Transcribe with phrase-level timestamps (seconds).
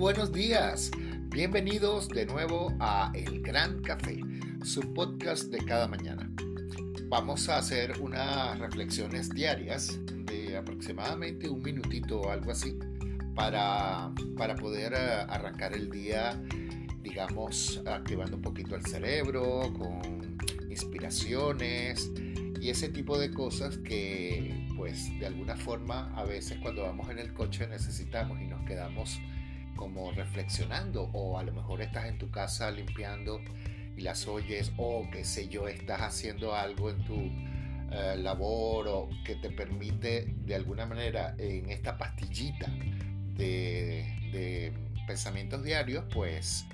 [0.00, 0.90] buenos días.
[1.28, 4.18] Bienvenidos de nuevo a El Gran Café,
[4.64, 6.30] su podcast de cada mañana.
[7.08, 12.78] Vamos a hacer unas reflexiones diarias de aproximadamente un minutito o algo así
[13.34, 16.42] para, para poder eh, arrancar el día,
[17.02, 20.38] digamos, activando un poquito el cerebro con
[20.70, 22.10] inspiraciones
[22.58, 27.18] y ese tipo de cosas que pues de alguna forma a veces cuando vamos en
[27.18, 29.20] el coche necesitamos y nos quedamos
[29.76, 33.40] como reflexionando o a lo mejor estás en tu casa limpiando
[33.96, 37.14] y las oyes o qué sé yo, estás haciendo algo en tu
[37.92, 42.70] eh, labor o que te permite de alguna manera en esta pastillita
[43.36, 44.72] de,
[45.06, 46.66] pensamientos diarios pues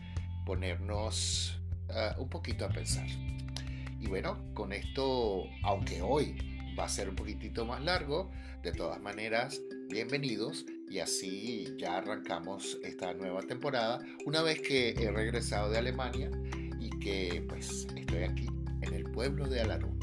[0.44, 3.06] ponernos eh, un poquito a pensar.
[3.98, 6.36] Y bueno, con esto, aunque hoy
[6.78, 8.30] va a ser un poquitito más largo,
[8.62, 15.10] de todas maneras, bienvenidos y así ya arrancamos esta nueva temporada una vez que he
[15.10, 16.30] regresado de Alemania
[16.80, 18.46] y que pues estoy aquí
[18.82, 19.96] en el pueblo de Alarún.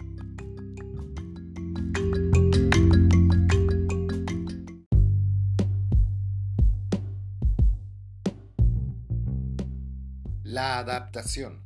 [10.44, 11.64] La adaptación.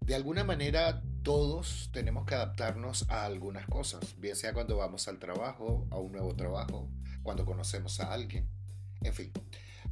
[0.00, 5.18] De alguna manera todos tenemos que adaptarnos a algunas cosas, bien sea cuando vamos al
[5.18, 6.88] trabajo, a un nuevo trabajo,
[7.24, 8.48] cuando conocemos a alguien.
[9.02, 9.32] En fin,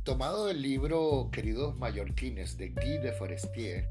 [0.04, 3.88] tomado del libro Queridos Mallorquines de Guy de Forestier,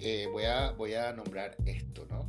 [0.00, 2.26] eh, voy, a, voy a nombrar esto, ¿no?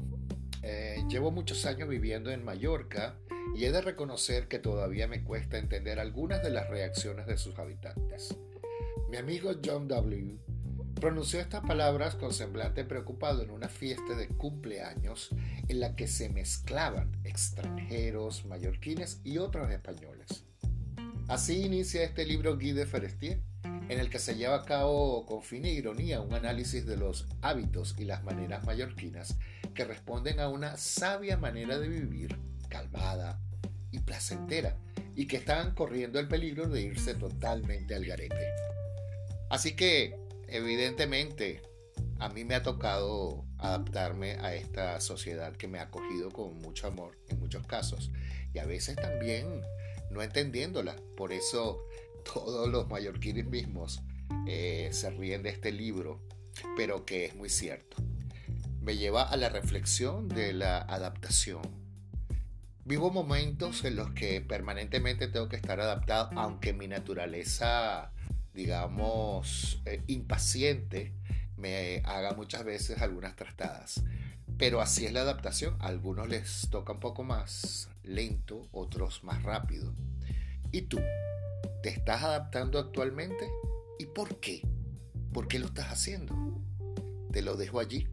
[0.61, 3.16] Eh, llevo muchos años viviendo en Mallorca
[3.55, 7.58] y he de reconocer que todavía me cuesta entender algunas de las reacciones de sus
[7.58, 8.38] habitantes.
[9.09, 10.50] Mi amigo John W.
[11.02, 15.30] pronunció estas palabras con semblante preocupado en una fiesta de cumpleaños
[15.67, 20.45] en la que se mezclaban extranjeros, mallorquines y otros españoles.
[21.27, 25.42] Así inicia este libro Guy de Ferestier, en el que se lleva a cabo con
[25.42, 29.37] fin e ironía un análisis de los hábitos y las maneras mallorquinas
[29.73, 32.37] que responden a una sabia manera de vivir,
[32.70, 33.39] calmada
[33.92, 34.77] y placentera,
[35.15, 38.47] y que están corriendo el peligro de irse totalmente al garete.
[39.49, 40.20] Así que,
[40.52, 41.62] evidentemente,
[42.20, 46.88] a mí me ha tocado adaptarme a esta sociedad que me ha acogido con mucho
[46.88, 48.12] amor en muchos casos
[48.54, 49.62] y a veces también
[50.12, 50.95] no entendiéndola.
[51.17, 51.84] Por eso
[52.34, 54.02] todos los mallorquines mismos
[54.48, 56.22] eh, se ríen de este libro,
[56.76, 57.98] pero que es muy cierto.
[58.82, 61.62] Me lleva a la reflexión de la adaptación.
[62.83, 68.12] Vivo momentos en los que permanentemente tengo que estar adaptado, aunque mi naturaleza,
[68.54, 71.14] digamos, eh, impaciente,
[71.58, 74.04] me haga muchas veces algunas trastadas.
[74.58, 75.76] Pero así es la adaptación.
[75.80, 79.94] A algunos les toca un poco más lento, otros más rápido.
[80.72, 81.00] ¿Y tú?
[81.84, 83.50] ¿Te estás adaptando actualmente?
[83.98, 84.62] ¿Y por qué?
[85.33, 86.36] ¿Por qué lo estás haciendo?
[87.32, 88.08] Te lo dejo allí.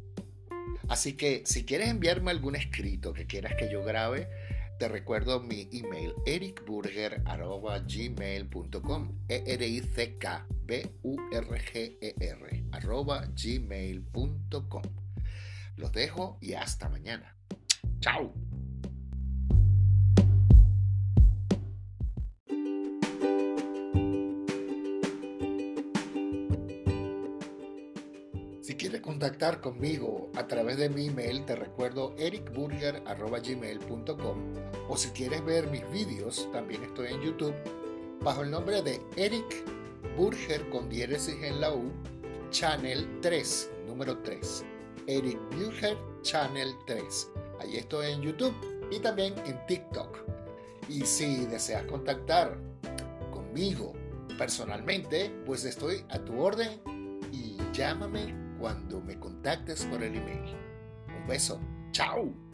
[0.88, 4.28] Así que si quieres enviarme algún escrito que quieras que yo grabe,
[4.78, 12.14] te recuerdo mi email ericburger.gmail.com e r i c k b u r g e
[12.20, 12.64] r
[13.34, 14.82] gmail.com.
[15.76, 17.36] Los dejo y hasta mañana.
[18.00, 18.32] Chao.
[28.78, 34.38] Quieres contactar conmigo a través de mi email, te recuerdo ericburger.gmail.com
[34.88, 37.56] o si quieres ver mis vídeos, también estoy en YouTube
[38.22, 39.64] bajo el nombre de Eric
[40.16, 41.90] Burger con diéresis en la U,
[42.50, 44.64] Channel 3, número 3.
[45.08, 47.30] Eric Burger Channel 3.
[47.58, 48.54] Ahí estoy en YouTube
[48.92, 50.18] y también en TikTok.
[50.88, 52.56] Y si deseas contactar
[53.32, 53.94] conmigo
[54.38, 56.80] personalmente, pues estoy a tu orden
[57.32, 60.56] y llámame cuando me contactes por el email.
[61.08, 61.60] Un beso.
[61.92, 62.47] Chao.